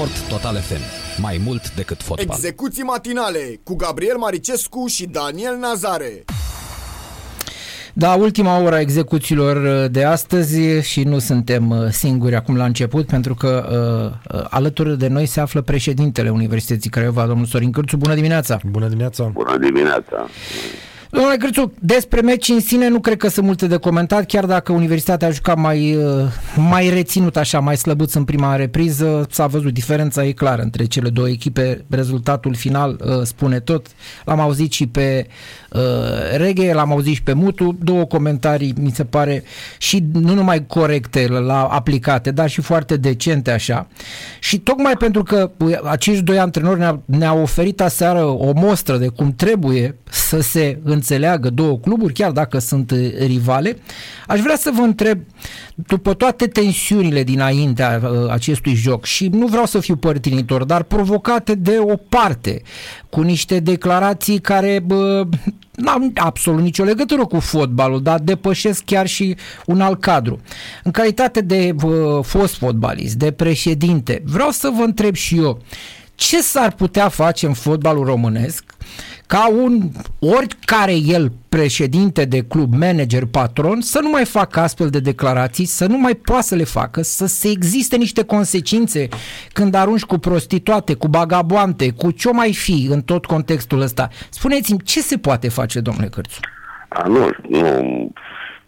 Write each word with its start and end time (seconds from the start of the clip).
Sport 0.00 0.28
Total 0.28 0.56
FM. 0.60 0.80
Mai 1.22 1.40
mult 1.44 1.74
decât 1.74 2.02
fotbal. 2.02 2.26
Execuții 2.36 2.82
matinale 2.82 3.60
cu 3.62 3.74
Gabriel 3.76 4.16
Maricescu 4.16 4.86
și 4.86 5.06
Daniel 5.06 5.56
Nazare. 5.56 6.24
Da, 7.92 8.14
ultima 8.14 8.58
oră 8.58 8.74
a 8.74 8.80
execuțiilor 8.80 9.56
uh, 9.84 9.90
de 9.90 10.04
astăzi 10.04 10.80
și 10.80 11.02
nu 11.02 11.18
suntem 11.18 11.70
uh, 11.70 11.88
singuri 11.90 12.34
acum 12.34 12.56
la 12.56 12.64
început, 12.64 13.06
pentru 13.06 13.34
că 13.34 13.68
uh, 14.30 14.38
uh, 14.40 14.46
alături 14.50 14.98
de 14.98 15.08
noi 15.08 15.26
se 15.26 15.40
află 15.40 15.60
președintele 15.60 16.30
Universității 16.30 16.90
Craiova, 16.90 17.26
domnul 17.26 17.46
Sorin 17.46 17.70
Cârțu. 17.70 17.96
Bună 17.96 18.14
dimineața! 18.14 18.60
Bună 18.66 18.86
dimineața! 18.86 19.24
Bună 19.24 19.58
dimineața! 19.58 20.28
Domnule 21.12 21.36
Cârțu, 21.36 21.72
despre 21.78 22.20
meci 22.20 22.48
în 22.48 22.60
sine 22.60 22.88
nu 22.88 23.00
cred 23.00 23.16
că 23.16 23.28
sunt 23.28 23.46
multe 23.46 23.66
de 23.66 23.76
comentat, 23.76 24.26
chiar 24.26 24.46
dacă 24.46 24.72
Universitatea 24.72 25.28
a 25.28 25.30
jucat 25.30 25.56
mai, 25.56 25.94
uh, 25.96 26.24
mai 26.56 26.88
reținut 26.88 27.36
așa, 27.36 27.60
mai 27.60 27.76
slăbuț 27.76 28.14
în 28.14 28.24
prima 28.24 28.56
repriză, 28.56 29.26
s-a 29.30 29.46
văzut 29.46 29.72
diferența 29.72 30.24
e 30.24 30.32
clară 30.32 30.62
între 30.62 30.84
cele 30.84 31.08
două 31.08 31.28
echipe, 31.28 31.84
rezultatul 31.88 32.54
final 32.54 33.00
uh, 33.04 33.22
spune 33.22 33.60
tot, 33.60 33.86
l-am 34.24 34.40
auzit 34.40 34.72
și 34.72 34.86
pe 34.86 35.26
uh, 35.70 35.80
Reghe, 36.36 36.72
l-am 36.72 36.92
auzit 36.92 37.14
și 37.14 37.22
pe 37.22 37.32
Mutu, 37.32 37.78
două 37.82 38.04
comentarii 38.04 38.74
mi 38.80 38.90
se 38.90 39.04
pare 39.04 39.42
și 39.78 40.04
nu 40.12 40.34
numai 40.34 40.66
corecte 40.66 41.26
la 41.28 41.64
aplicate, 41.64 42.30
dar 42.30 42.48
și 42.48 42.60
foarte 42.60 42.96
decente 42.96 43.50
așa. 43.50 43.88
Și 44.40 44.58
tocmai 44.58 44.96
pentru 44.96 45.22
că 45.22 45.50
uh, 45.58 45.78
acești 45.84 46.22
doi 46.22 46.38
antrenori 46.38 46.78
ne-au, 46.78 47.02
ne 47.04 47.28
oferit 47.28 47.80
aseară 47.80 48.24
o 48.24 48.52
mostră 48.54 48.96
de 48.96 49.08
cum 49.08 49.32
trebuie 49.32 49.96
să 50.10 50.40
se 50.40 50.78
înțeleagă 51.00 51.50
două 51.50 51.78
cluburi, 51.78 52.12
chiar 52.12 52.30
dacă 52.30 52.58
sunt 52.58 52.90
uh, 52.90 52.98
rivale, 53.18 53.76
aș 54.26 54.40
vrea 54.40 54.56
să 54.56 54.70
vă 54.74 54.80
întreb, 54.80 55.18
după 55.74 56.14
toate 56.14 56.46
tensiunile 56.46 57.22
dinaintea 57.22 58.00
uh, 58.02 58.30
acestui 58.30 58.74
joc, 58.74 59.04
și 59.04 59.28
nu 59.28 59.46
vreau 59.46 59.66
să 59.66 59.80
fiu 59.80 59.96
părtinitor, 59.96 60.64
dar 60.64 60.82
provocate 60.82 61.54
de 61.54 61.78
o 61.80 61.96
parte, 61.96 62.62
cu 63.08 63.20
niște 63.20 63.60
declarații 63.60 64.38
care 64.38 64.82
bă, 64.86 65.26
n-au 65.70 66.10
absolut 66.14 66.62
nicio 66.62 66.84
legătură 66.84 67.26
cu 67.26 67.38
fotbalul, 67.38 68.02
dar 68.02 68.18
depășesc 68.18 68.84
chiar 68.84 69.06
și 69.06 69.36
un 69.66 69.80
alt 69.80 70.00
cadru. 70.00 70.40
În 70.84 70.90
calitate 70.90 71.40
de 71.40 71.72
bă, 71.76 72.20
fost 72.24 72.54
fotbalist, 72.54 73.14
de 73.14 73.30
președinte, 73.30 74.22
vreau 74.24 74.50
să 74.50 74.72
vă 74.76 74.82
întreb 74.82 75.14
și 75.14 75.36
eu, 75.36 75.62
ce 76.14 76.42
s-ar 76.42 76.72
putea 76.72 77.08
face 77.08 77.46
în 77.46 77.54
fotbalul 77.54 78.04
românesc 78.04 78.69
ca 79.32 79.48
un 79.48 79.80
oricare 80.18 80.94
el 81.06 81.32
președinte 81.48 82.24
de 82.24 82.44
club, 82.44 82.74
manager, 82.74 83.24
patron, 83.30 83.80
să 83.80 84.00
nu 84.00 84.08
mai 84.08 84.24
facă 84.24 84.60
astfel 84.60 84.88
de 84.88 85.00
declarații, 85.00 85.64
să 85.64 85.86
nu 85.86 85.98
mai 85.98 86.14
poată 86.14 86.42
să 86.42 86.54
le 86.54 86.64
facă, 86.64 87.02
să 87.02 87.26
se 87.26 87.48
existe 87.48 87.96
niște 87.96 88.24
consecințe 88.24 89.08
când 89.52 89.74
arunci 89.74 90.04
cu 90.04 90.18
prostituate, 90.18 90.94
cu 90.94 91.08
bagaboante, 91.08 91.92
cu 91.92 92.10
ce 92.10 92.32
mai 92.32 92.52
fi 92.54 92.86
în 92.90 93.02
tot 93.02 93.26
contextul 93.26 93.80
ăsta. 93.80 94.08
Spuneți-mi, 94.30 94.82
ce 94.84 95.00
se 95.00 95.18
poate 95.18 95.48
face, 95.48 95.80
domnule 95.80 96.08
Cărțu? 96.08 96.40
A, 96.88 97.08
nu, 97.08 97.30
nu, 97.48 98.12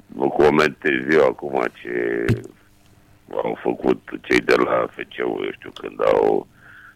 nu 0.07 0.29
comentez 0.29 1.01
eu 1.11 1.27
acum 1.27 1.65
ce 1.83 2.25
au 3.45 3.59
făcut 3.63 4.01
cei 4.21 4.41
de 4.41 4.55
la 4.57 4.87
FCU, 4.91 5.41
eu 5.45 5.53
știu, 5.53 5.71
când 5.81 6.01
au 6.05 6.47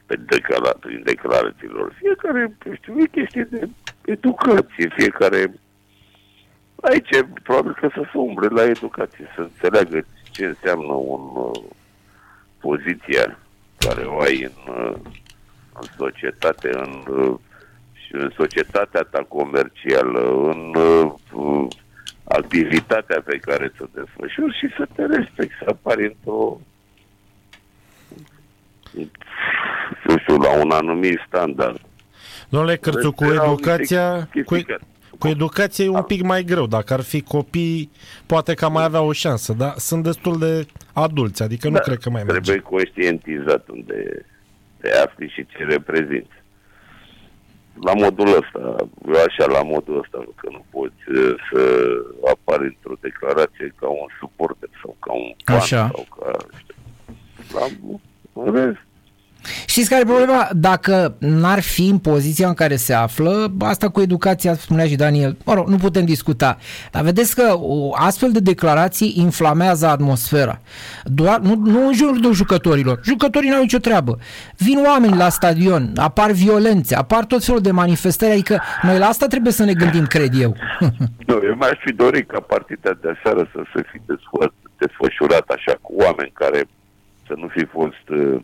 pe 0.07 0.17
declara, 0.17 0.73
prin 0.81 1.03
declarațiilor. 1.05 1.93
Fiecare, 1.99 2.57
știu, 2.75 2.99
e 2.99 3.07
chestie 3.07 3.43
de 3.51 3.69
educație, 4.05 4.89
fiecare... 4.97 5.53
Aici, 6.81 7.09
probabil 7.43 7.75
că 7.81 7.89
să 7.95 8.03
se 8.13 8.19
umbre 8.19 8.49
la 8.49 8.65
educație, 8.65 9.27
să 9.35 9.41
înțeleagă 9.41 10.07
ce 10.31 10.45
înseamnă 10.45 10.93
un 10.93 11.31
uh, 11.35 11.63
poziția 12.61 13.39
care 13.79 14.05
o 14.05 14.21
ai 14.21 14.43
în, 14.43 14.73
uh, 14.75 14.97
în 15.81 15.89
societate, 15.97 16.71
în, 16.73 17.15
uh, 17.15 17.35
și 17.93 18.15
în 18.15 18.31
societatea 18.37 19.03
ta 19.03 19.25
comercială, 19.29 20.51
în 20.51 20.75
uh, 20.75 21.67
activitatea 22.25 23.23
pe 23.25 23.37
care 23.39 23.73
să 23.77 23.89
desfășuri 23.95 24.59
și 24.59 24.69
să 24.77 24.87
te 24.95 25.07
respecti, 25.07 25.59
să 25.59 25.65
apari 25.69 26.05
într-o 26.05 26.61
nu 30.07 30.19
știu, 30.19 30.37
la 30.37 30.59
un 30.65 30.71
anumit 30.71 31.19
standard. 31.27 31.81
Domnule 32.49 32.77
Cârțu, 32.77 33.13
cu 33.13 33.25
Erau 33.25 33.53
educația, 33.53 34.15
niște 34.17 34.43
cu, 34.43 34.55
chestii 34.55 34.65
care- 34.73 34.83
cu 35.19 35.29
educație 35.29 35.85
e 35.85 35.89
un 35.89 36.03
pic 36.03 36.23
mai 36.23 36.43
greu. 36.45 36.67
Dacă 36.67 36.93
ar 36.93 37.01
fi 37.01 37.21
copii, 37.23 37.91
poate 38.27 38.55
că 38.55 38.65
am 38.65 38.73
mai 38.73 38.85
avea 38.85 39.01
o 39.01 39.13
șansă, 39.13 39.53
dar 39.53 39.75
sunt 39.77 40.03
destul 40.03 40.39
de 40.39 40.67
adulți, 40.93 41.43
adică 41.43 41.69
nu 41.69 41.75
Da, 41.75 41.81
cred 41.81 41.99
că 41.99 42.11
mai 42.11 42.23
merge. 42.25 42.41
Trebuie 42.41 42.63
conștientizat 42.63 43.69
unde 43.69 44.27
te 44.81 44.91
afli 44.97 45.29
și 45.35 45.47
ce 45.47 45.65
reprezinți. 45.65 46.35
La 47.83 47.93
modul 47.95 48.27
ăsta, 48.27 48.75
eu 49.07 49.15
așa 49.27 49.47
la 49.53 49.63
modul 49.63 49.99
ăsta, 49.99 50.19
că 50.37 50.49
nu 50.51 50.65
poți 50.71 51.03
uh, 51.19 51.35
să 51.53 51.61
apari 52.33 52.65
într-o 52.65 52.95
declarație 53.01 53.75
ca 53.81 53.89
un 53.89 54.07
suporter 54.21 54.69
sau 54.83 54.97
ca 55.01 55.13
un 55.13 55.33
fan 55.45 55.57
Așa. 55.57 55.91
sau 55.95 56.07
ca, 56.19 56.31
știu, 56.59 56.75
la, 57.59 57.65
în 58.43 58.53
rest, 58.55 58.85
Știți 59.67 59.89
care 59.89 60.01
e 60.01 60.05
problema? 60.05 60.49
Dacă 60.53 61.17
n-ar 61.19 61.61
fi 61.61 61.89
în 61.89 61.99
poziția 61.99 62.49
în 62.49 62.55
care 62.55 62.77
se 62.77 62.95
află, 62.95 63.53
asta 63.61 63.89
cu 63.89 64.01
educația, 64.01 64.55
spunea 64.55 64.87
și 64.87 64.97
Daniel, 64.97 65.37
mă 65.45 65.55
rog, 65.55 65.69
nu 65.69 65.77
putem 65.77 66.05
discuta. 66.05 66.59
Dar 66.91 67.03
vedeți 67.03 67.35
că 67.35 67.55
o 67.59 67.95
astfel 67.95 68.33
de 68.33 68.41
declarații 68.41 69.15
inflamează 69.17 69.87
atmosfera. 69.87 70.61
Doar, 71.05 71.39
nu, 71.39 71.55
nu 71.65 71.87
în 71.87 71.93
jurul 71.93 72.21
de 72.21 72.29
jucătorilor. 72.33 73.01
Jucătorii 73.05 73.51
n-au 73.51 73.61
nicio 73.61 73.79
treabă. 73.79 74.19
Vin 74.57 74.85
oameni 74.87 75.17
la 75.17 75.29
stadion, 75.29 75.93
apar 75.97 76.31
violențe, 76.31 76.97
apar 76.97 77.25
tot 77.25 77.45
felul 77.45 77.61
de 77.61 77.71
manifestări, 77.71 78.33
adică 78.33 78.63
noi 78.83 78.99
la 78.99 79.07
asta 79.07 79.27
trebuie 79.27 79.53
să 79.53 79.65
ne 79.65 79.73
gândim, 79.73 80.07
cred 80.07 80.41
eu. 80.41 80.57
Nu, 81.27 81.41
eu 81.45 81.55
mi-aș 81.55 81.79
fi 81.85 81.93
dorit 81.93 82.31
ca 82.31 82.41
partida 82.41 82.91
de 83.01 83.09
aseară 83.19 83.51
să 83.53 83.61
se 83.75 83.83
fi 83.91 83.99
desfă- 83.99 84.53
desfășurat 84.79 85.49
așa 85.49 85.79
cu 85.81 85.93
oameni 85.97 86.31
care 86.35 86.69
să 87.27 87.33
nu 87.37 87.49
fi 87.49 87.65
fost, 87.65 88.09
uh, 88.09 88.43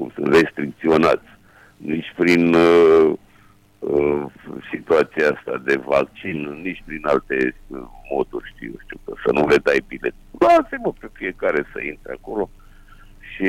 cum 0.00 0.10
sunt, 0.14 0.34
restricționați 0.34 1.28
nici 1.76 2.12
prin 2.16 2.54
uh, 2.54 3.12
uh, 3.78 4.22
situația 4.72 5.28
asta 5.34 5.62
de 5.64 5.76
vaccin, 5.84 6.60
nici 6.62 6.82
prin 6.86 7.06
alte 7.06 7.54
uh, 7.66 7.78
moduri, 8.10 8.52
știu, 8.54 8.72
știu, 8.84 8.98
că 9.04 9.12
să 9.24 9.32
nu 9.32 9.46
le 9.46 9.56
dai 9.56 9.84
bilet. 9.86 10.14
Lasă-mă 10.38 10.92
pe 11.00 11.08
fiecare 11.12 11.66
să 11.72 11.78
intre 11.82 12.12
acolo 12.12 12.50
și 13.32 13.48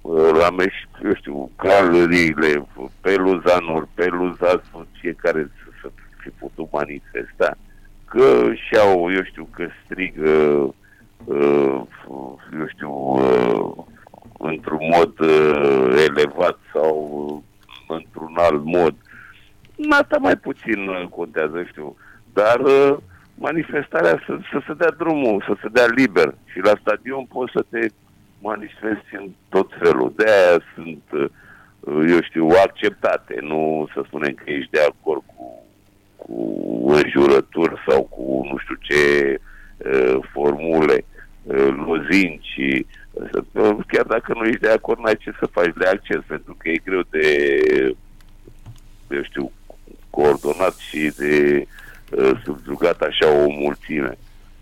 uh, 0.00 0.30
la 0.40 0.50
meș, 0.50 0.74
eu 1.04 1.14
știu, 1.14 1.50
calăriile, 1.56 2.66
peluzanuri, 3.00 3.88
peluzasul, 3.94 4.86
fiecare 5.00 5.50
să, 5.58 5.70
să 5.80 5.90
fi 6.20 6.28
putut 6.28 6.72
manifesta 6.72 7.56
că 8.04 8.52
și-au, 8.54 9.12
eu 9.12 9.22
știu, 9.22 9.48
că 9.54 9.66
strigă, 9.84 10.30
uh, 10.30 10.72
eu 11.24 11.46
știu, 11.58 11.74
uh, 11.74 11.82
într-un 14.48 14.88
mod 14.96 15.18
uh, 15.18 16.04
elevat 16.08 16.58
sau 16.72 16.94
uh, 17.88 17.96
într-un 17.96 18.34
alt 18.36 18.64
mod. 18.64 18.94
Asta 19.90 20.16
mai 20.20 20.36
puțin 20.36 20.88
uh, 20.88 21.04
contează, 21.10 21.64
știu, 21.68 21.96
dar 22.32 22.60
uh, 22.60 22.96
manifestarea 23.34 24.22
să, 24.26 24.38
să 24.50 24.60
se 24.66 24.74
dea 24.74 24.90
drumul, 24.90 25.44
să 25.46 25.54
se 25.62 25.68
dea 25.68 25.86
liber 25.86 26.34
și 26.44 26.58
la 26.58 26.72
stadion 26.80 27.24
poți 27.24 27.52
să 27.52 27.64
te 27.68 27.86
manifesti 28.40 29.14
în 29.14 29.28
tot 29.48 29.70
felul. 29.78 30.12
De 30.16 30.24
aia 30.24 30.62
sunt, 30.74 31.02
uh, 31.12 32.08
eu 32.08 32.20
știu, 32.22 32.48
acceptate, 32.64 33.38
nu 33.40 33.88
să 33.94 34.02
spunem 34.06 34.34
că 34.34 34.50
ești 34.50 34.70
de 34.70 34.80
acord 34.80 35.22
cu 35.26 35.62
cu 36.16 36.90
înjurături 36.90 37.82
sau 37.88 38.02
cu 38.02 38.46
nu 38.50 38.56
știu 38.58 38.74
ce 38.80 39.40
uh, 39.76 40.18
formule, 40.32 40.94
uh, 40.94 41.17
lozinci, 41.86 42.84
uh, 43.52 43.76
chiar 43.86 44.04
dacă 44.06 44.32
nu 44.34 44.44
ești 44.44 44.60
de 44.60 44.70
acord, 44.70 45.00
n-ai 45.00 45.16
ce 45.16 45.32
să 45.38 45.46
faci 45.46 45.72
de 45.76 45.86
acces, 45.86 46.20
pentru 46.26 46.56
că 46.58 46.68
e 46.68 46.80
greu 46.84 47.02
de, 47.10 47.26
eu 49.10 49.22
știu, 49.22 49.52
coordonat 50.10 50.76
și 50.76 51.12
de 51.16 51.66
uh, 52.10 52.40
subjugat 52.44 53.00
așa 53.00 53.30
o 53.30 53.46
mulțime. 53.48 54.18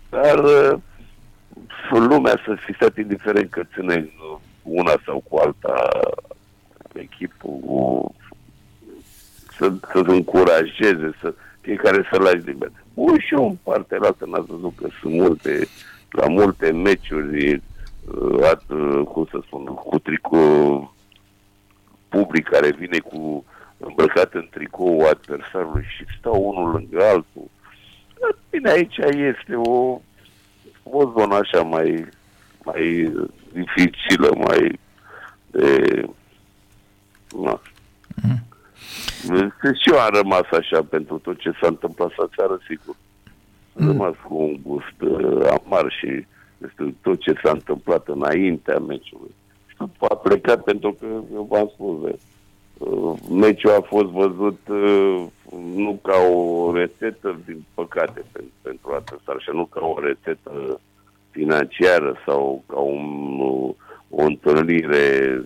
Dar 0.09 0.43
uh, 0.43 0.79
lumea 1.89 2.41
să 2.45 2.57
fi 2.65 2.73
stat 2.73 2.97
indiferent 2.97 3.49
că 3.49 3.61
ține 3.73 3.95
uh, 3.95 4.39
una 4.63 4.95
sau 5.05 5.23
cu 5.29 5.37
alta 5.37 5.89
echipul 6.93 8.11
să, 9.57 9.73
să 9.91 10.03
încurajeze, 10.05 11.11
să 11.21 11.33
fiecare 11.61 12.07
să 12.11 12.19
lași 12.19 12.45
liber. 12.45 12.71
Bun, 12.93 13.19
și 13.19 13.33
eu 13.33 13.45
în 13.47 13.57
partea 13.63 13.97
altă 14.01 14.25
n-ați 14.25 14.45
văzut 14.47 14.73
că 14.75 14.87
sunt 15.01 15.13
multe, 15.13 15.67
la 16.09 16.27
multe 16.27 16.71
meciuri, 16.71 17.53
uh, 17.53 18.43
at, 18.43 18.63
uh, 18.69 19.01
cum 19.03 19.27
să 19.31 19.39
spun, 19.45 19.65
cu 19.65 19.99
tricou 19.99 20.93
public 22.09 22.47
care 22.47 22.71
vine 22.71 22.99
cu 22.99 23.45
îmbrăcat 23.77 24.33
în 24.33 24.47
tricou 24.51 25.07
adversarului 25.07 25.85
și 25.97 26.05
stau 26.19 26.43
unul 26.43 26.71
lângă 26.71 27.05
altul. 27.05 27.49
Dar, 28.19 28.35
Bine, 28.49 28.69
aici 28.69 28.97
este 28.97 29.55
o, 29.55 29.99
o 30.83 31.11
zonă 31.17 31.35
așa 31.35 31.61
mai, 31.61 32.09
mai 32.63 33.11
dificilă, 33.53 34.29
mai 34.47 34.79
este... 35.57 36.09
Na. 37.43 37.61
Mm. 38.23 39.53
Și 39.81 39.91
eu 39.91 39.99
am 39.99 40.09
rămas 40.13 40.45
așa 40.51 40.83
pentru 40.83 41.17
tot 41.17 41.37
ce 41.37 41.51
s-a 41.61 41.67
întâmplat 41.67 42.09
să 42.09 42.29
seară, 42.35 42.59
sigur. 42.67 42.95
Am 43.79 43.85
mm. 43.85 43.91
rămas 43.91 44.15
cu 44.27 44.35
un 44.35 44.57
gust 44.63 45.01
uh, 45.01 45.59
amar 45.63 45.91
și 45.99 46.25
este 46.65 46.95
tot 47.01 47.19
ce 47.19 47.33
s-a 47.43 47.51
întâmplat 47.51 48.07
înaintea 48.07 48.79
meciului. 48.79 49.35
Și 49.67 49.75
a 49.99 50.15
plecat 50.15 50.63
pentru 50.63 50.91
că, 50.99 51.05
eu 51.33 51.47
v-am 51.49 51.71
spus, 51.73 52.01
de, 52.01 52.19
uh, 52.77 53.13
meciul 53.29 53.71
a 53.71 53.81
fost 53.81 54.07
văzut 54.07 54.59
uh, 54.69 55.25
nu 55.75 55.99
ca 56.01 56.17
o 56.33 56.71
rețetă, 56.73 57.39
din 57.45 57.65
păcate, 57.73 58.23
pentru, 58.31 58.53
pentru 58.61 58.91
atâta, 58.93 59.35
și 59.39 59.49
nu 59.53 59.65
ca 59.65 59.85
o 59.85 59.99
rețetă 59.99 60.79
financiară 61.31 62.15
sau 62.25 62.63
ca 62.67 62.79
un, 62.79 63.39
o 64.09 64.23
întâlnire 64.23 65.41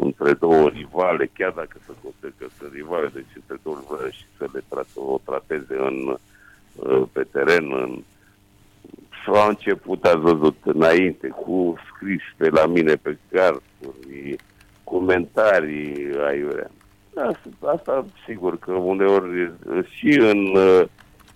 între 0.00 0.32
două 0.32 0.68
rivale, 0.68 1.30
chiar 1.32 1.50
dacă 1.50 1.76
se 1.86 1.92
consideră 2.02 2.32
că 2.38 2.46
sunt 2.58 2.72
rivale, 2.72 3.10
deci 3.14 3.34
între 3.34 3.56
două 3.62 3.76
rivale 3.80 4.10
și 4.10 4.24
să 4.36 4.46
le 4.52 4.62
trate, 4.68 4.88
o 4.94 5.18
trateze 5.24 5.76
în, 5.78 6.16
pe 7.12 7.26
teren, 7.32 7.72
în, 7.72 8.02
s-a 9.24 9.46
început, 9.48 10.04
ați 10.04 10.16
văzut 10.16 10.56
înainte, 10.64 11.28
cu 11.28 11.74
scris 11.94 12.22
pe 12.36 12.48
la 12.48 12.66
mine 12.66 12.94
pe 12.94 13.18
carduri, 13.30 14.36
comentarii 14.84 16.08
aiurea. 16.26 16.70
Asta, 17.14 17.72
asta, 17.76 18.06
sigur 18.26 18.58
că 18.58 18.72
uneori 18.72 19.52
și 19.90 20.18
în 20.18 20.58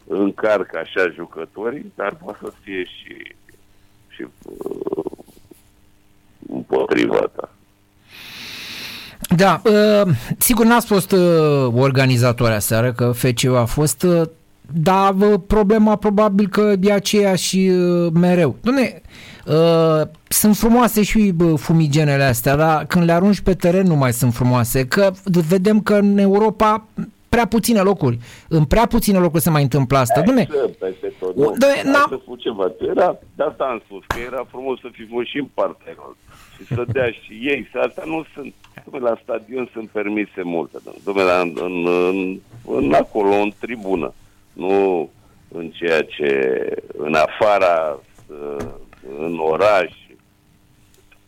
încarcă 0.06 0.78
așa 0.78 1.10
jucătorii, 1.14 1.92
dar 1.94 2.14
poate 2.14 2.38
să 2.42 2.52
fie 2.62 2.84
și, 2.84 3.34
și 4.08 4.26
uh, 4.42 5.04
împotriva 6.48 7.30
ta. 7.36 7.54
Da, 9.36 9.60
uh, 9.64 10.12
sigur 10.38 10.64
n-ați 10.64 10.86
fost 10.86 11.12
uh, 11.12 11.72
organizator 11.74 12.50
aseară, 12.50 12.92
că 12.92 13.12
FCU 13.12 13.54
a 13.56 13.64
fost, 13.64 14.02
uh, 14.02 14.28
dar 14.74 15.14
uh, 15.14 15.40
problema 15.46 15.96
probabil 15.96 16.48
că 16.48 16.72
e 16.80 16.92
aceeași 16.92 17.68
uh, 17.68 18.12
mereu. 18.12 18.56
Dom'le, 18.60 19.02
uh, 19.46 20.08
sunt 20.28 20.56
frumoase 20.56 21.02
și 21.02 21.34
uh, 21.40 21.58
fumigenele 21.58 22.22
astea, 22.22 22.56
dar 22.56 22.86
când 22.86 23.04
le 23.04 23.12
arunci 23.12 23.40
pe 23.40 23.54
teren 23.54 23.86
nu 23.86 23.94
mai 23.94 24.12
sunt 24.12 24.34
frumoase, 24.34 24.86
că 24.86 25.10
vedem 25.48 25.80
că 25.80 25.94
în 25.94 26.18
Europa 26.18 26.86
prea 27.30 27.46
puține 27.46 27.80
locuri. 27.80 28.18
În 28.48 28.64
prea 28.64 28.86
puține 28.86 29.18
locuri 29.18 29.42
se 29.42 29.50
mai 29.50 29.62
întâmplă 29.62 29.98
asta. 29.98 30.20
Dumne, 30.20 30.48
peste 30.78 31.12
tot. 31.18 31.36
Nu, 31.36 31.54
să 32.08 32.20
ceva. 32.38 32.72
Era, 32.88 33.18
de 33.36 33.42
asta 33.42 33.64
am 33.64 33.82
spus, 33.84 34.04
că 34.06 34.16
era 34.26 34.46
frumos 34.50 34.80
să 34.80 34.88
fi 34.92 35.06
fost 35.06 35.26
și 35.26 35.38
în 35.38 35.48
partea 35.54 35.94
și 36.56 36.74
să 36.74 36.84
dea 36.92 37.10
și 37.22 37.32
ei. 37.42 37.68
Să 37.72 37.78
asta 37.78 38.02
nu 38.06 38.24
sunt, 38.34 38.54
dumne, 38.84 39.08
la 39.08 39.18
stadion 39.22 39.70
sunt 39.72 39.88
permise 39.88 40.42
multe. 40.42 40.78
Dumne, 41.04 41.22
la, 41.22 41.40
în, 41.40 41.52
în, 41.60 41.86
în, 41.86 42.40
în, 42.64 42.92
acolo, 42.92 43.34
în 43.34 43.50
tribună. 43.60 44.14
Nu 44.60 45.10
în 45.48 45.70
ceea 45.70 46.02
ce, 46.02 46.60
în 46.96 47.14
afara, 47.14 48.00
în 49.18 49.38
oraș. 49.38 49.92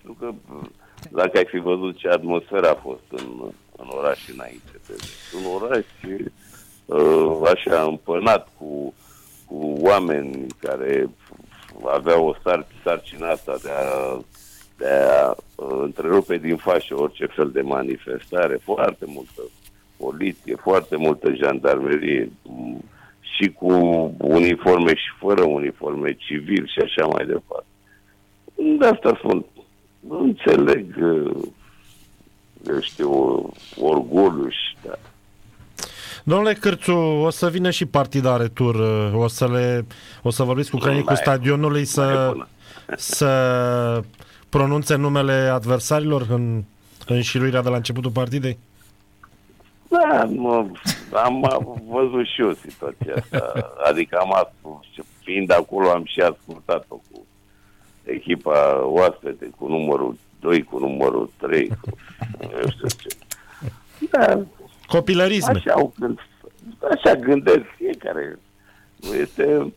Pentru 0.02 0.16
că 0.20 0.34
dacă 1.10 1.38
ai 1.38 1.44
fi 1.44 1.58
văzut 1.58 1.96
ce 1.96 2.08
atmosferă 2.08 2.70
a 2.70 2.74
fost 2.74 3.02
în, 3.10 3.52
în 3.76 3.86
oraș 3.88 4.28
înainte. 4.34 4.80
Un 5.36 5.62
oraș 5.62 5.84
uh, 6.86 7.50
așa 7.54 7.82
împănat 7.82 8.48
cu, 8.58 8.94
cu 9.46 9.76
oameni 9.80 10.46
care 10.60 11.08
aveau 11.84 12.26
o 12.26 12.34
sar, 12.42 12.66
sarcină 12.84 13.26
asta 13.26 13.56
de 13.62 13.70
a, 13.70 14.18
de 14.76 14.88
a 14.88 15.34
uh, 15.54 15.78
întrerupe 15.82 16.36
din 16.36 16.56
fașă 16.56 17.00
orice 17.00 17.26
fel 17.26 17.50
de 17.50 17.60
manifestare. 17.60 18.60
Foarte 18.64 19.04
multă 19.06 19.42
poliție, 19.96 20.54
foarte 20.54 20.96
multă 20.96 21.34
jandarmerie 21.34 22.30
și 23.36 23.50
cu 23.50 23.72
uniforme 24.18 24.94
și 24.94 25.08
fără 25.18 25.42
uniforme 25.42 26.12
civil 26.12 26.66
și 26.66 26.78
așa 26.78 27.06
mai 27.06 27.26
departe. 27.26 27.66
De 28.78 28.86
asta 28.86 29.18
spun, 29.18 29.44
nu 30.00 30.18
înțeleg 30.18 30.96
uh, 31.02 31.42
eu 32.68 32.80
știu, 32.80 33.10
orgoliu 33.80 34.48
și 34.48 34.76
da. 34.84 34.98
Domnule 36.24 36.52
Cârțu, 36.52 36.92
o 36.96 37.30
să 37.30 37.48
vină 37.48 37.70
și 37.70 37.86
partida 37.86 38.36
retur, 38.36 38.74
o 39.14 39.28
să 39.28 39.48
le, 39.48 39.86
o 40.22 40.30
să 40.30 40.42
vorbiți 40.42 40.70
cu 40.70 40.76
crănicul 40.76 41.16
stadionului 41.16 41.84
să, 41.84 42.32
să 43.16 44.02
pronunțe 44.48 44.94
numele 44.94 45.32
adversarilor 45.32 46.26
în, 46.30 46.62
în 47.06 47.20
șiruirea 47.20 47.62
de 47.62 47.68
la 47.68 47.76
începutul 47.76 48.10
partidei? 48.10 48.58
Da, 49.92 50.24
mă, 50.24 50.66
am, 51.12 51.44
am 51.44 51.82
văzut 51.88 52.26
și 52.26 52.40
eu 52.40 52.52
situația 52.52 53.14
asta. 53.16 53.72
Adică 53.88 54.18
am 54.18 54.32
ascult, 54.32 54.84
fiind 55.22 55.52
acolo, 55.52 55.90
am 55.90 56.04
și 56.04 56.20
ascultat-o 56.20 56.94
cu 56.94 57.26
echipa 58.04 58.84
oaspete, 58.84 59.50
cu 59.58 59.68
numărul 59.68 60.16
2 60.40 60.62
cu 60.62 60.78
numărul 60.78 61.30
3, 61.38 61.68
cu 61.68 61.90
eu 62.40 62.70
știu 62.70 62.88
ce. 62.88 63.16
Da, 64.10 64.40
Copilărisme. 64.86 65.52
Așa, 65.56 65.72
au 65.72 65.92
gând, 65.98 66.18
așa 66.90 67.14
gândesc 67.14 67.64
fiecare. 67.76 68.38
Nu 68.96 69.14
este 69.14 69.72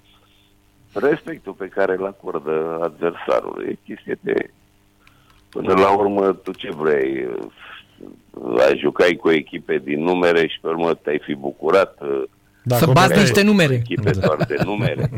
respectul 0.93 1.53
pe 1.53 1.67
care 1.67 1.93
îl 1.93 2.05
acordă 2.05 2.79
adversarul. 2.83 3.65
E 3.67 3.77
chestie 3.85 4.17
de... 4.21 4.49
Până 5.49 5.73
la 5.73 5.97
urmă, 5.97 6.33
tu 6.33 6.51
ce 6.51 6.71
vrei? 6.71 7.27
Ai 8.57 8.77
jucai 8.77 9.15
cu 9.15 9.29
echipe 9.29 9.81
din 9.83 10.03
numere 10.03 10.47
și 10.47 10.59
pe 10.61 10.67
urmă 10.67 10.93
te-ai 10.93 11.21
fi 11.25 11.33
bucurat 11.33 11.97
da, 12.67 12.75
să 12.75 12.85
bați 12.85 13.19
niște 13.19 13.41
numere. 13.41 13.73
Echipe 13.73 14.11
da. 14.11 14.19
doar 14.27 14.45
de 14.47 14.55
numere, 14.63 15.09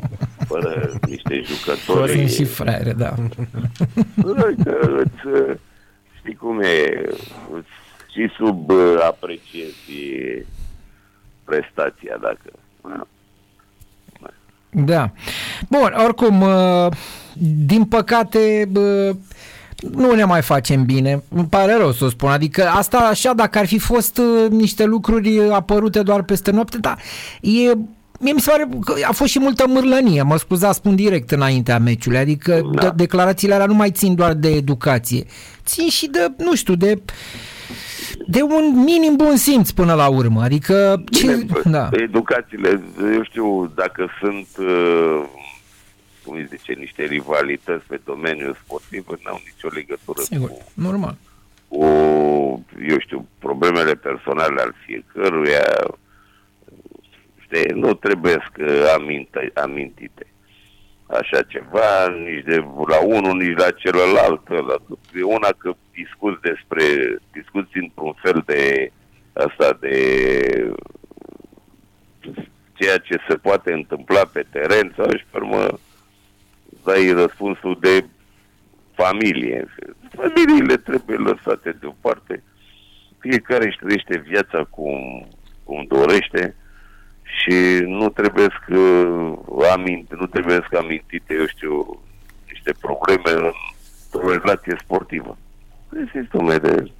fără 0.48 1.00
niște 1.08 1.42
jucători. 1.46 2.12
Sunt 2.12 2.30
și 2.30 2.44
fraiere, 2.44 2.94
da. 2.94 3.14
Că 4.64 5.04
îți, 5.04 5.50
știi 6.20 6.36
cum 6.36 6.60
e, 6.62 7.02
îți, 7.54 7.70
și 8.14 8.30
sub 8.38 8.70
uh, 8.70 8.96
apreciezi 9.08 9.92
prestația, 11.44 12.18
dacă... 12.22 12.52
Da. 14.70 15.12
Bun, 15.70 15.94
oricum, 16.06 16.42
uh, 16.42 16.88
din 17.66 17.86
păcate, 17.86 18.70
nu 19.96 20.14
ne 20.14 20.24
mai 20.24 20.42
facem 20.42 20.86
bine. 20.86 21.24
Îmi 21.30 21.48
pare 21.50 21.76
rău 21.78 21.92
să 21.92 22.06
o 22.06 22.10
spun. 22.10 22.30
Adică 22.30 22.64
asta 22.64 22.98
așa, 22.98 23.34
dacă 23.34 23.58
ar 23.58 23.66
fi 23.66 23.80
fost 23.80 24.18
uh, 24.18 24.50
niște 24.50 24.86
lucruri 24.86 25.50
apărute 25.52 26.02
doar 26.02 26.24
peste 26.24 26.52
noapte, 26.52 26.78
dar 26.78 26.98
e 27.42 27.74
Mie 28.20 28.34
mi 28.34 28.40
se 28.40 28.50
pare 28.50 28.70
că 28.86 28.94
a 29.08 29.12
fost 29.12 29.32
și 29.32 29.40
multă 29.40 29.66
mârlănie, 29.68 30.22
mă 30.22 30.38
scuza, 30.38 30.72
spun 30.72 30.96
direct 30.96 31.32
înaintea 31.32 31.80
meciului, 31.80 32.18
adică 32.18 32.70
da. 32.74 32.82
de, 32.82 32.92
declarațiile 32.96 33.54
alea 33.54 33.66
nu 33.66 33.74
mai 33.74 33.92
țin 33.92 34.16
doar 34.16 34.34
de 34.34 34.50
educație, 34.50 35.26
țin 35.66 35.88
și 35.88 36.08
de, 36.08 36.32
nu 36.38 36.56
știu, 36.56 36.76
de 36.76 37.02
de 38.28 38.42
un 38.42 38.84
minim 38.84 39.14
bun 39.16 39.36
simț 39.36 39.70
până 39.70 39.94
la 39.94 40.08
urmă, 40.08 40.42
adică... 40.42 41.04
Ce, 41.12 41.46
da. 41.64 41.90
Educațiile, 41.92 42.82
eu 43.14 43.24
știu, 43.24 43.72
dacă 43.76 44.10
sunt 44.22 44.48
uh, 44.68 45.24
cum 46.28 46.36
îi 46.36 46.48
zice, 46.58 46.74
niște 46.74 47.04
rivalități 47.04 47.86
pe 47.88 48.00
domeniul 48.06 48.58
sportiv, 48.64 49.06
nu 49.08 49.32
au 49.32 49.42
nicio 49.46 49.68
legătură 49.72 50.22
Sigur, 50.22 50.50
cu, 50.50 50.64
normal. 50.74 51.16
cu, 51.68 51.86
eu 52.90 53.00
știu, 53.00 53.28
problemele 53.40 53.96
personale 53.96 54.62
al 54.62 54.76
fiecăruia. 54.86 55.66
Știi, 57.40 57.74
nu 57.74 57.94
trebuie 57.94 58.38
să 58.56 58.94
aminte, 58.98 59.52
amintite 59.54 60.28
așa 61.08 61.42
ceva, 61.42 62.08
nici 62.08 62.44
de 62.44 62.66
la 62.88 63.00
unul, 63.06 63.38
nici 63.38 63.58
la 63.58 63.72
celălalt. 63.72 64.42
E 65.14 65.24
una 65.24 65.50
că 65.58 65.74
discuți 65.94 66.42
despre, 66.42 66.84
discuți 67.32 67.78
într-un 67.78 68.14
fel 68.22 68.44
de 68.46 68.92
asta 69.34 69.78
de 69.80 69.96
ceea 72.74 72.98
ce 72.98 73.18
se 73.28 73.36
poate 73.36 73.74
întâmpla 73.74 74.22
pe 74.34 74.46
teren 74.52 74.94
sau 74.96 75.10
și 75.10 75.26
pe 75.32 75.38
urmă 75.38 75.80
dai 76.88 77.12
răspunsul 77.12 77.78
de 77.82 78.06
familie. 78.94 79.68
Familiile 80.10 80.78
trebuie 80.78 81.18
lăsate 81.18 81.78
deoparte. 81.80 82.44
Fiecare 83.20 83.66
își 83.66 83.78
trăiește 83.78 84.24
viața 84.28 84.64
cum, 84.64 85.28
cum 85.64 85.86
dorește 85.88 86.56
și 87.22 87.84
nu 87.86 88.10
trebuie 88.10 88.48
să 88.68 88.82
aminte, 89.74 90.16
nu 90.20 90.26
trebuie 90.26 90.68
să 90.70 90.78
amintite, 90.78 91.34
eu 91.34 91.46
știu, 91.46 92.02
niște 92.52 92.72
probleme 92.82 93.32
în 93.32 93.52
o 94.12 94.32
relație 94.32 94.76
sportivă. 94.84 95.38
Există 96.04 96.38
un 96.38 96.48
de... 96.62 96.92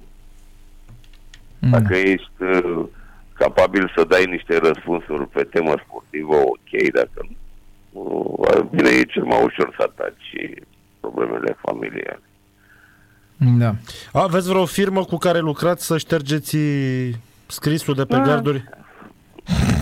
Mm. 1.58 1.70
Dacă 1.70 1.94
ești 1.96 2.42
uh, 2.42 2.84
capabil 3.32 3.92
să 3.96 4.04
dai 4.04 4.24
niște 4.24 4.58
răspunsuri 4.58 5.28
pe 5.28 5.42
temă 5.42 5.74
sportivă, 5.86 6.34
ok, 6.34 6.92
dacă 6.92 7.20
nu, 7.28 7.36
bine, 8.70 8.88
e 8.88 9.02
cel 9.02 9.24
mai 9.24 9.42
ușor 9.44 9.74
să 9.76 9.82
ataci 9.82 10.60
problemele 11.00 11.56
familiale. 11.60 12.22
Da. 13.36 13.74
Aveți 14.12 14.48
vreo 14.48 14.64
firmă 14.64 15.04
cu 15.04 15.16
care 15.16 15.38
lucrați 15.38 15.86
să 15.86 15.98
ștergeți 15.98 16.56
scrisul 17.46 17.94
de 17.94 18.04
pe 18.04 18.16
da. 18.16 18.22
garduri? 18.22 18.64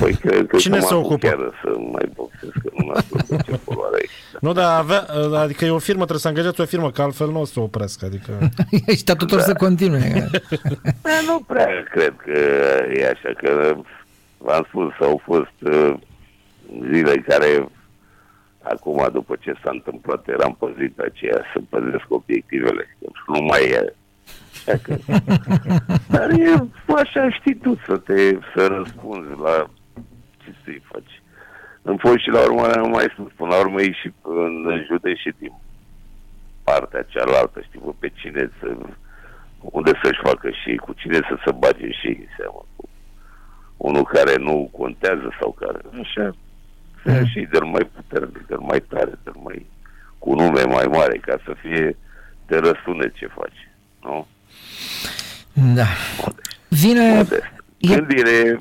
Păi 0.00 0.14
cred 0.14 0.46
că 0.46 0.56
Cine 0.56 0.80
se 0.80 0.94
ocupă? 0.94 1.26
Chiar 1.26 1.61
să 1.62 1.78
mai 1.92 2.11
boxez, 2.14 2.50
că 2.62 2.70
nu 2.78 2.85
mai 2.87 3.04
ce 3.44 3.61
poluare 3.64 3.94
aici. 3.94 4.11
Nu, 4.40 4.52
dar 4.52 4.78
avea, 4.78 5.06
adică 5.40 5.64
e 5.64 5.70
o 5.70 5.78
firmă, 5.78 6.00
trebuie 6.00 6.18
să 6.18 6.28
angajați 6.28 6.61
o 6.61 6.64
firmă, 6.64 6.90
că 6.90 7.02
altfel 7.02 7.30
nu 7.30 7.40
o 7.40 7.44
să 7.44 7.61
opresc. 7.61 8.04
Adică... 8.04 8.38
Ești 8.87 9.14
tuturor 9.14 9.44
da. 9.44 9.46
să 9.46 9.54
continue. 9.54 10.28
da, 11.02 11.11
nu 11.30 11.40
prea 11.46 11.68
cred 11.90 12.14
că 12.25 12.38
e 12.94 13.06
așa, 13.06 13.32
că 13.37 13.76
v-am 14.38 14.66
spus, 14.68 14.92
au 15.00 15.20
fost 15.25 15.73
uh, 15.73 15.94
zile 16.90 17.25
care 17.28 17.68
acum, 18.73 19.08
după 19.12 19.37
ce 19.40 19.52
s-a 19.62 19.70
întâmplat, 19.73 20.28
eram 20.28 20.56
pe 20.58 20.75
zi 20.78 20.88
pe 20.88 21.04
aceea 21.04 21.40
să 21.52 21.61
păzesc 21.68 22.04
obiectivele. 22.08 22.96
Nu 23.26 23.40
mai 23.42 23.62
e 23.62 23.94
că... 24.82 24.96
Dar 26.12 26.30
e 26.30 26.52
așa 26.96 27.30
știi 27.30 27.54
tu 27.54 27.78
să 27.87 27.96
te 27.96 28.38
să 28.54 28.66
răspunzi 28.66 29.40
la 29.40 29.70
ce 30.44 30.54
să-i 30.64 30.82
faci. 30.90 31.23
În 31.82 31.96
fost 31.96 32.18
și 32.18 32.28
la 32.28 32.42
urmă 32.42 32.73
am 32.73 32.90
mai 32.90 33.06
spus, 33.12 33.32
până 33.37 33.50
la 33.50 33.58
urmă 33.58 33.80
e 33.80 33.92
și 33.92 34.12
în 34.23 34.85
județ 34.87 35.16
și 35.16 35.32
din 35.38 35.52
partea 36.64 37.02
cealaltă, 37.02 37.61
știi, 37.61 37.80
bă, 37.85 37.92
pe 37.99 38.12
cine 38.14 38.50
să 38.61 38.76
unde 39.61 39.92
să-și 40.02 40.20
facă 40.23 40.50
și 40.50 40.76
cu 40.76 40.92
cine 40.92 41.14
să 41.14 41.37
se 41.44 41.52
bage 41.52 41.90
și 41.90 42.06
în 42.06 42.26
seama. 42.37 42.64
Cu 42.76 42.88
unul 43.76 44.04
care 44.04 44.35
nu 44.38 44.70
contează 44.73 45.28
sau 45.40 45.56
care, 45.61 45.78
așa, 46.02 46.35
să 47.06 47.12
ia 47.12 47.25
și 47.26 47.48
de 47.50 47.58
mai 47.58 47.90
puternic, 47.94 48.46
de 48.46 48.54
mai 48.58 48.80
tare, 48.88 49.18
de 49.25 49.30
mai 49.42 49.66
cu 50.18 50.34
nume 50.34 50.62
mai 50.62 50.84
mare, 50.84 51.16
ca 51.16 51.40
să 51.44 51.54
fie 51.60 51.96
te 52.46 52.58
răsune 52.58 53.12
ce 53.14 53.26
faci, 53.26 53.68
nu? 54.02 54.26
Da. 55.75 55.86
Vine... 56.68 57.14
Modest. 57.14 57.42
Gândire 57.80 58.60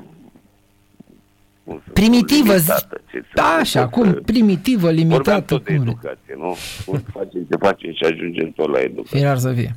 primitivă, 1.93 2.57
zi... 2.57 2.71
da, 3.33 3.57
așa, 3.59 3.87
cum, 3.87 4.13
primitivă, 4.13 4.91
limitată. 4.91 5.15
Vorbeam 5.15 5.43
tot 5.45 5.63
de 5.65 5.73
educație, 5.73 6.35
nu? 6.37 6.55
Cum 6.85 7.03
facem, 7.11 7.43
ce 7.49 7.55
facem 7.59 7.93
și 7.93 8.03
ajungem 8.03 8.51
tot 8.51 8.69
la 8.69 8.79
educație. 8.79 9.17
Firar 9.19 9.37
să 9.37 9.53
fie. 9.53 9.75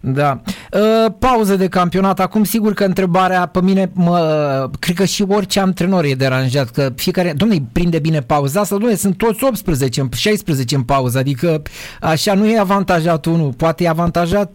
Da. 0.00 0.40
Uh, 0.72 1.12
pauză 1.18 1.56
de 1.56 1.68
campionat. 1.68 2.20
Acum 2.20 2.44
sigur 2.44 2.72
că 2.72 2.84
întrebarea 2.84 3.46
pe 3.46 3.60
mine, 3.60 3.90
mă, 3.94 4.70
cred 4.78 4.96
că 4.96 5.04
și 5.04 5.24
orice 5.28 5.60
antrenor 5.60 6.04
e 6.04 6.14
deranjat, 6.14 6.70
că 6.70 6.92
fiecare, 6.96 7.32
domnule, 7.36 7.62
prinde 7.72 7.98
bine 7.98 8.20
pauza 8.20 8.60
asta, 8.60 8.74
domnule, 8.74 8.96
sunt 8.96 9.16
toți 9.16 9.44
18, 9.44 10.08
16 10.16 10.74
în 10.74 10.82
pauză, 10.82 11.18
adică 11.18 11.62
așa 12.00 12.34
nu 12.34 12.46
e 12.46 12.58
avantajat 12.58 13.24
unul, 13.24 13.52
poate 13.52 13.84
e 13.84 13.88
avantajat, 13.88 14.52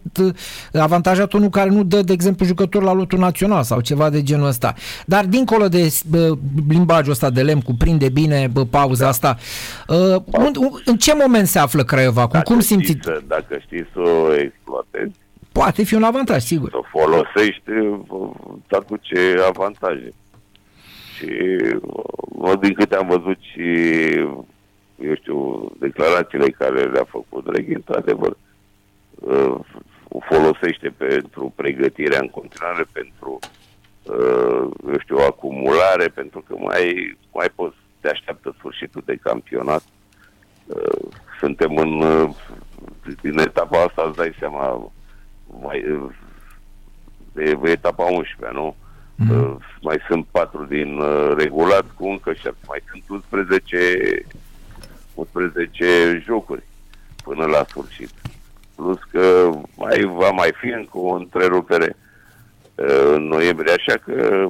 avantajat 0.73 1.33
unul 1.33 1.49
care 1.49 1.69
nu 1.69 1.83
dă, 1.83 2.01
de 2.01 2.13
exemplu, 2.13 2.45
jucător 2.45 2.83
la 2.83 2.93
lotul 2.93 3.19
național 3.19 3.63
sau 3.63 3.79
ceva 3.79 4.09
de 4.09 4.23
genul 4.23 4.47
ăsta. 4.47 4.73
Dar 5.05 5.25
dincolo 5.25 5.67
de 5.67 5.93
bă, 6.09 6.33
limbajul 6.69 7.11
ăsta 7.11 7.29
de 7.29 7.41
lemn 7.41 7.61
cu 7.61 7.73
prinde 7.73 8.09
bine 8.09 8.49
bă, 8.51 8.65
pauza 8.65 9.03
da. 9.03 9.09
asta, 9.09 9.37
uh, 9.87 10.21
un, 10.25 10.51
în 10.85 10.97
ce 10.97 11.13
moment 11.21 11.47
se 11.47 11.59
află 11.59 11.83
Craiova? 11.83 12.27
Cum, 12.27 12.41
cum 12.41 12.59
simți? 12.59 12.97
Dacă 13.27 13.57
știți 13.65 13.89
să 13.93 13.99
o 13.99 14.35
exploatezi, 14.35 15.21
Poate 15.53 15.83
fi 15.83 15.93
un 15.93 16.03
avantaj, 16.03 16.43
sigur. 16.43 16.69
Să 16.69 16.81
folosești, 16.89 17.69
îți 17.69 18.75
aduce 18.75 19.35
avantaje. 19.47 20.13
Și 21.15 21.27
din 22.59 22.73
câte 22.73 22.95
am 22.95 23.07
văzut 23.07 23.37
și, 23.39 23.69
eu 24.99 25.15
știu, 25.15 25.71
declarațiile 25.79 26.49
care 26.49 26.83
le-a 26.83 27.05
făcut 27.09 27.43
Draghi, 27.43 27.73
într-adevăr, 27.73 28.37
uh, 29.15 29.55
o 30.07 30.19
folosește 30.29 30.89
pentru 30.97 31.53
pregătirea 31.55 32.19
în 32.19 32.29
continuare, 32.29 32.85
pentru, 32.91 33.39
uh, 34.03 34.69
eu 34.87 34.99
știu, 34.99 35.17
acumulare, 35.17 36.07
pentru 36.07 36.43
că 36.47 36.55
mai, 36.57 37.17
mai 37.33 37.49
poți, 37.55 37.75
te 37.99 38.09
așteaptă 38.09 38.55
sfârșitul 38.57 39.01
de 39.05 39.15
campionat. 39.15 39.83
Uh, 40.65 41.11
suntem 41.39 41.77
în, 41.77 42.03
din 43.21 43.39
etapa 43.39 43.83
asta, 43.83 44.05
îți 44.07 44.17
dai 44.17 44.35
seama, 44.39 44.91
mai, 45.61 45.85
de 47.33 47.57
etapa 47.63 48.03
11, 48.03 48.57
nu? 48.57 48.75
Mm. 49.15 49.59
Mai 49.81 49.97
sunt 50.07 50.25
patru 50.31 50.65
din 50.65 50.97
uh, 50.97 51.33
regulat 51.37 51.85
cu 51.97 52.07
încă 52.07 52.33
șapte. 52.33 52.65
Mai 52.67 52.83
sunt 52.89 53.03
11, 53.07 54.25
11 55.13 56.21
jocuri 56.25 56.63
până 57.23 57.45
la 57.45 57.65
sfârșit. 57.67 58.09
Plus 58.75 58.99
că 59.11 59.49
mai 59.75 60.01
va 60.03 60.29
mai 60.29 60.51
fi 60.59 60.67
încă 60.67 60.97
o 60.97 61.13
întrerupere 61.13 61.95
uh, 62.75 63.13
în 63.13 63.23
noiembrie, 63.23 63.73
așa 63.73 63.97
că 63.97 64.49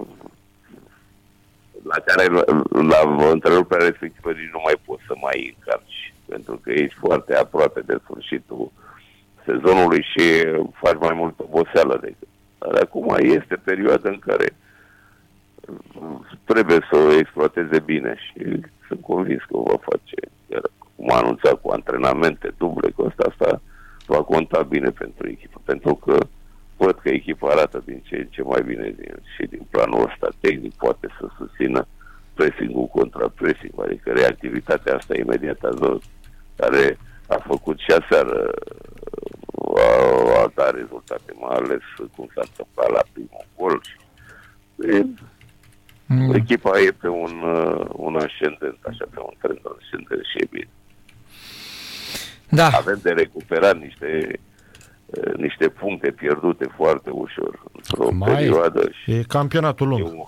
la 1.84 1.96
care 2.06 2.28
la, 2.28 2.42
la 2.82 3.30
întreruperea 3.30 3.88
respectivă 3.88 4.32
nici 4.32 4.54
nu 4.54 4.62
mai 4.64 4.76
poți 4.86 5.04
să 5.08 5.14
mai 5.22 5.56
încarci, 5.58 6.14
pentru 6.26 6.60
că 6.64 6.72
ești 6.72 7.00
foarte 7.00 7.36
aproape 7.36 7.82
de 7.86 7.98
sfârșitul 8.04 8.72
sezonului 9.46 10.02
și 10.12 10.24
faci 10.74 11.00
mai 11.00 11.14
mult 11.14 11.40
oboseală 11.40 11.98
decât. 12.02 12.28
Dar 12.58 12.82
acum 12.82 13.16
este 13.20 13.56
perioada 13.56 14.10
în 14.10 14.20
care 14.20 14.56
trebuie 16.44 16.80
să 16.92 16.98
o 16.98 17.12
exploateze 17.12 17.80
bine 17.80 18.16
și 18.18 18.60
sunt 18.88 19.02
convins 19.02 19.42
că 19.42 19.58
o 19.58 19.64
va 19.64 19.78
face. 19.82 20.20
Iar 20.52 20.62
cum 20.96 21.12
a 21.12 21.18
anunțat 21.18 21.62
cu 21.62 21.70
antrenamente 21.70 22.54
duble, 22.58 22.90
cu 22.90 23.06
asta, 23.10 23.24
asta 23.30 23.62
va 24.06 24.24
conta 24.24 24.62
bine 24.62 24.90
pentru 24.90 25.30
echipă, 25.30 25.62
pentru 25.66 25.96
că 25.96 26.18
văd 26.78 27.00
că 27.00 27.10
echipa 27.10 27.48
arată 27.50 27.82
din 27.86 28.02
ce 28.08 28.16
în 28.16 28.28
ce 28.30 28.42
mai 28.42 28.62
bine 28.66 28.94
din, 28.98 29.16
și 29.36 29.48
din 29.48 29.68
planul 29.70 30.10
ăsta 30.10 30.28
tehnic 30.40 30.74
poate 30.74 31.08
să 31.20 31.28
susțină 31.38 31.88
pressing-ul 32.34 32.88
contra 32.88 33.28
pressing, 33.36 33.74
adică 33.82 34.12
reactivitatea 34.12 34.96
asta 34.96 35.18
imediată 35.18 36.00
care 36.56 36.98
a 37.28 37.44
făcut 37.48 37.78
și 37.80 37.92
aseară 37.92 38.52
a, 40.28 40.42
a 40.42 40.52
dat 40.56 40.76
rezultate, 40.76 41.34
mai 41.40 41.56
ales 41.56 41.82
cum 42.16 42.28
s-a 42.34 42.42
întâmplat 42.50 42.90
la 42.92 43.04
primul 43.14 43.46
gol. 43.58 43.82
E, 44.92 45.06
mm. 46.06 46.34
Echipa 46.34 46.80
e 46.80 46.92
pe 46.92 47.08
un, 47.08 47.42
uh, 47.42 47.86
un 47.92 48.16
ascendent, 48.16 48.78
așa, 48.82 49.06
pe 49.14 49.20
un 49.20 49.34
trend 49.42 49.62
ascendent 49.80 50.24
și 50.32 50.38
e 50.38 50.48
bine. 50.50 50.70
Da. 52.50 52.68
Avem 52.68 53.00
de 53.02 53.10
recuperat 53.10 53.78
niște 53.80 54.40
uh, 55.06 55.34
niște 55.34 55.68
puncte 55.70 56.12
pierdute 56.12 56.66
foarte 56.76 57.10
ușor 57.10 57.60
într-o 57.72 58.12
Mai 58.12 58.34
perioadă. 58.34 58.90
Și 59.04 59.12
e 59.12 59.24
campionatul 59.28 59.88
lung. 59.88 60.02
E 60.02 60.04
un, 60.04 60.26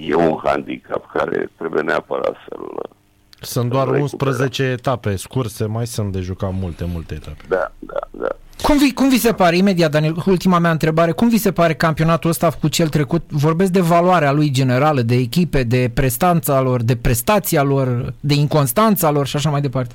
e 0.00 0.14
un 0.14 0.40
handicap 0.44 1.10
care 1.12 1.50
trebuie 1.56 1.82
neapărat 1.82 2.36
să-l 2.48 2.94
sunt 3.40 3.70
doar 3.70 3.88
11 3.88 4.62
etape 4.62 5.16
scurse, 5.16 5.64
mai 5.64 5.86
sunt 5.86 6.12
de 6.12 6.20
jucat 6.20 6.52
multe, 6.52 6.84
multe 6.84 7.14
etape. 7.14 7.44
Da, 7.48 7.72
da, 7.78 8.00
da. 8.10 8.28
Cum 8.62 8.78
vi, 8.78 8.92
cum 8.92 9.08
vi 9.08 9.18
se 9.18 9.32
pare, 9.32 9.56
imediat, 9.56 9.90
Daniel, 9.90 10.14
ultima 10.26 10.58
mea 10.58 10.70
întrebare, 10.70 11.12
cum 11.12 11.28
vi 11.28 11.36
se 11.36 11.52
pare 11.52 11.74
campionatul 11.74 12.30
ăsta 12.30 12.50
cu 12.60 12.68
cel 12.68 12.88
trecut? 12.88 13.30
Vorbesc 13.30 13.70
de 13.70 13.80
valoarea 13.80 14.32
lui 14.32 14.50
generală, 14.50 15.02
de 15.02 15.14
echipe, 15.14 15.62
de 15.62 15.90
prestanța 15.94 16.60
lor, 16.60 16.82
de 16.82 16.96
prestația 16.96 17.62
lor, 17.62 18.14
de 18.20 18.34
inconstanța 18.34 19.10
lor 19.10 19.26
și 19.26 19.36
așa 19.36 19.50
mai 19.50 19.60
departe. 19.60 19.94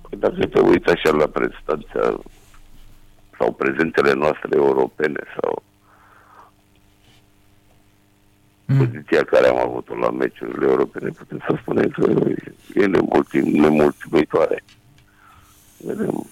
Păi 0.00 0.18
dacă 0.18 0.46
te 0.46 0.60
uiți 0.60 0.88
așa 0.88 1.16
la 1.16 1.26
prestanța 1.26 2.20
sau 3.38 3.52
prezentele 3.52 4.12
noastre 4.12 4.48
europene 4.52 5.20
sau 5.40 5.62
mm. 8.64 8.76
poziția 8.76 9.24
care 9.24 9.48
am 9.48 9.58
avut-o 9.68 9.94
la 9.94 10.10
meciurile 10.10 10.66
europene, 10.66 11.08
putem 11.08 11.38
să 11.46 11.56
spunem 11.60 11.88
că 11.88 12.10
e 12.74 12.86
nemulțumitoare. 13.60 14.62
Vedem 15.76 16.26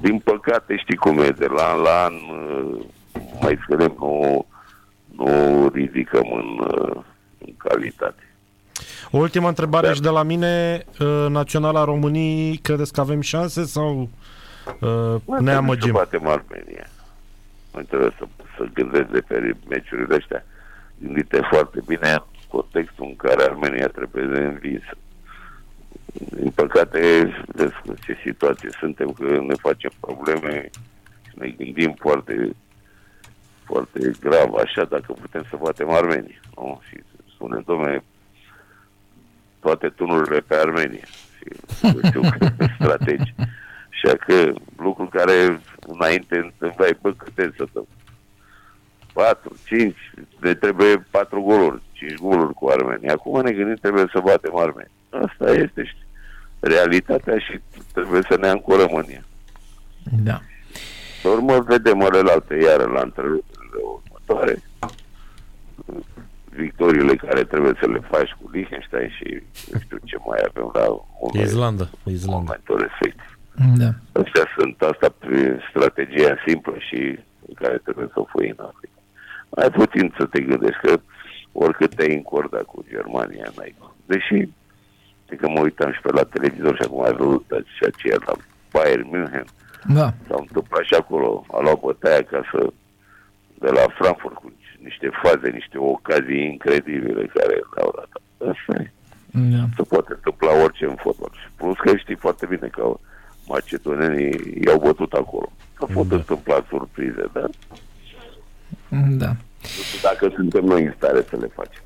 din 0.00 0.18
păcate 0.18 0.76
știi 0.76 0.96
cum 0.96 1.18
e, 1.18 1.28
de 1.28 1.46
la 1.46 1.62
an 1.62 1.80
la 1.80 2.04
an 2.04 2.14
uh, 2.14 2.80
mai 3.40 3.58
scădem, 3.62 3.96
nu, 3.98 4.46
nu 5.16 5.68
ridicăm 5.74 6.26
în, 6.32 6.66
uh, 6.66 7.02
în 7.38 7.52
calitate. 7.56 8.22
O 9.10 9.18
ultimă 9.18 9.48
întrebare 9.48 9.86
Dar... 9.86 9.94
și 9.94 10.00
de 10.00 10.08
la 10.08 10.22
mine. 10.22 10.84
Uh, 11.00 11.26
Naționala 11.28 11.84
României, 11.84 12.56
credeți 12.56 12.92
că 12.92 13.00
avem 13.00 13.20
șanse 13.20 13.64
sau 13.64 14.08
uh, 14.80 15.38
ne 15.40 15.52
amăgim? 15.52 15.92
Să 15.92 15.98
batem 15.98 16.26
Armenia. 16.26 16.86
Nu 17.74 17.82
trebuie 17.82 18.14
să, 18.18 18.24
să 18.56 18.64
gândesc 18.74 19.08
de 19.08 19.20
pe 19.20 19.56
meciurile 19.68 20.16
astea 20.16 20.44
gândite 20.98 21.40
foarte 21.50 21.82
bine 21.86 22.10
în 22.10 22.22
contextul 22.48 23.04
în 23.04 23.16
care 23.16 23.42
Armenia 23.42 23.88
trebuie 23.88 24.24
de 24.24 24.38
învinsă 24.38 24.96
din 26.18 26.50
păcate, 26.50 27.00
vezi 27.46 27.74
ce 28.04 28.16
situație 28.24 28.68
suntem, 28.78 29.10
că 29.10 29.24
ne 29.24 29.54
facem 29.54 29.90
probleme 30.00 30.70
și 31.28 31.34
ne 31.34 31.48
gândim 31.48 31.94
foarte, 31.98 32.50
foarte 33.64 34.10
grav, 34.20 34.54
așa, 34.54 34.84
dacă 34.84 35.12
putem 35.12 35.44
să 35.50 35.56
batem 35.62 35.90
Armenia. 35.90 36.40
Nu? 36.56 36.80
Și 36.88 36.96
spunem, 37.34 37.62
domne, 37.66 38.02
toate 39.60 39.88
tunurile 39.88 40.40
pe 40.40 40.54
Armenia. 40.54 41.06
Și 41.36 41.44
știu 42.06 42.20
că 42.20 42.48
strategi. 42.78 43.34
Așa 43.90 44.16
că 44.16 44.52
lucru 44.76 45.06
care 45.06 45.60
înainte 45.86 46.36
întâmplai, 46.36 46.98
bă, 47.00 47.12
câte 47.12 47.52
să 47.56 47.66
dăm? 47.72 47.86
4, 49.12 49.56
5, 49.66 49.96
ne 50.40 50.54
trebuie 50.54 51.06
4 51.10 51.42
goluri, 51.42 51.82
5 51.92 52.14
goluri 52.14 52.54
cu 52.54 52.68
Armenia. 52.68 53.12
Acum 53.12 53.40
ne 53.40 53.52
gândim, 53.52 53.74
trebuie 53.74 54.06
să 54.12 54.20
batem 54.20 54.56
Armenia. 54.56 54.90
Asta 55.10 55.50
este 55.50 55.84
știi, 55.84 56.07
realitatea 56.60 57.38
și 57.38 57.60
trebuie 57.92 58.22
să 58.28 58.36
ne 58.40 58.48
ancorăm 58.48 58.94
în 58.94 59.04
ea. 59.10 59.24
Da. 60.24 60.40
Pe 61.22 61.28
urmă 61.28 61.58
vedem 61.58 62.02
alelalte 62.02 62.54
iară 62.54 62.84
la 62.84 63.00
întreruperile 63.00 63.80
următoare 63.82 64.62
victoriile 66.50 67.14
care 67.14 67.42
trebuie 67.44 67.74
să 67.80 67.86
le 67.86 68.00
faci 68.10 68.30
cu 68.38 68.50
Liechtenstein 68.52 69.08
și 69.08 69.42
nu 69.72 69.78
știu 69.84 69.98
ce 70.04 70.16
mai 70.26 70.40
avem 70.48 70.70
la 70.72 70.86
un 71.20 71.40
Islanda. 71.40 71.88
Islanda. 72.04 72.36
momentul 72.36 72.76
respectiv. 72.86 73.38
Da. 73.82 73.90
Astea 74.22 74.46
sunt 74.56 74.76
asta 74.90 75.08
prin 75.18 75.60
strategia 75.70 76.34
simplă 76.46 76.74
și 76.88 77.18
care 77.54 77.76
trebuie 77.78 78.08
să 78.12 78.20
o 78.20 78.24
fui 78.32 78.48
în 78.56 78.64
Africa. 78.70 79.00
Mai 79.56 79.70
puțin 79.70 80.14
să 80.18 80.24
te 80.24 80.40
gândești 80.40 80.80
că 80.82 81.00
oricât 81.52 81.94
te-ai 81.94 82.14
încordat 82.14 82.62
cu 82.62 82.84
Germania, 82.88 83.52
n-ai. 83.56 83.74
Deși, 84.06 84.48
de 85.28 85.36
că 85.36 85.48
mă 85.48 85.60
uitam 85.60 85.92
și 85.92 86.00
pe 86.00 86.10
la 86.12 86.22
televizor 86.22 86.74
și 86.76 86.82
acum 86.82 87.04
ai 87.04 87.12
văzut 87.12 87.44
și 87.76 87.84
aceea 87.84 88.16
la 88.26 88.32
Bayern 88.72 89.08
München. 89.12 89.44
Da. 89.94 90.12
S-a 90.28 90.36
întâmplat 90.38 90.84
și 90.84 90.94
acolo, 90.94 91.44
a 91.52 91.60
luat 91.60 91.80
bătaia 91.80 92.22
ca 92.22 92.40
să 92.52 92.72
de 93.58 93.70
la 93.70 93.84
Frankfurt 93.98 94.34
cu 94.34 94.52
niște 94.82 95.10
faze, 95.22 95.48
niște 95.50 95.78
ocazii 95.78 96.44
incredibile 96.52 97.30
care 97.34 97.54
le-au 97.74 97.92
dat. 97.96 98.10
Asta 98.50 98.72
e. 98.82 98.90
Da. 99.32 99.64
Se 99.76 99.82
poate 99.82 100.12
întâmpla 100.12 100.62
orice 100.62 100.84
în 100.84 100.94
fotbal. 100.96 101.30
Și 101.32 101.48
plus 101.56 101.76
că 101.76 101.96
știi 101.96 102.14
foarte 102.16 102.46
bine 102.46 102.66
că 102.68 102.94
macedonenii 103.48 104.58
i-au 104.66 104.78
bătut 104.78 105.12
acolo. 105.12 105.52
S-a 105.78 105.86
fost 105.92 106.08
Da. 106.08 106.16
întâmplat 106.16 106.66
surprize, 106.68 107.24
da? 107.32 107.44
Da. 109.22 109.26
Nu 109.28 109.82
știu 109.88 109.98
dacă 110.02 110.32
suntem 110.34 110.64
noi 110.64 110.84
în 110.84 110.92
stare 110.96 111.22
să 111.28 111.36
le 111.36 111.46
facem. 111.54 111.82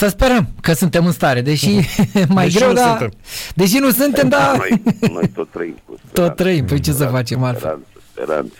Să 0.00 0.08
sperăm 0.08 0.48
că 0.60 0.72
suntem 0.72 1.06
în 1.06 1.12
stare, 1.12 1.40
deși 1.40 1.70
mai 2.28 2.44
Deși 2.44 2.56
greu, 2.56 2.68
nu 2.68 2.74
dar... 2.74 2.86
suntem. 2.88 3.10
Deși 3.54 3.78
nu 3.78 3.90
suntem, 3.90 4.28
dar 4.28 4.56
Noi, 4.56 4.82
noi 5.12 5.28
tot 5.34 5.50
trăim 5.50 5.76
cu 5.84 5.92
tot 5.98 6.00
speranță, 6.12 6.42
trăim. 6.42 6.64
Păi 6.64 6.80
ce 6.80 6.92
să 6.92 7.04
facem 7.04 7.42
altfel? 7.42 7.78
Speranță, 7.92 8.02
speranță. 8.12 8.54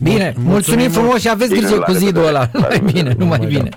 Bine, 0.00 0.24
mulțumim 0.36 0.50
mulțumim 0.50 0.90
frumos 0.90 1.20
și 1.20 1.28
aveți 1.28 1.52
Bine, 1.52 1.60
grijă 1.66 1.78
la 1.78 1.84
cu 1.84 1.92
zidul 1.92 2.22
revedere. 2.24 2.28
ăla. 2.28 2.50
La 2.52 2.58
Numai 2.60 2.70
revedere. 2.78 2.92
bine, 2.92 3.14
numai 3.18 3.38
Numai 3.38 3.54
bine. 3.54 3.68